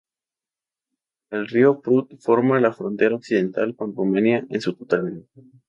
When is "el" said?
1.29-1.47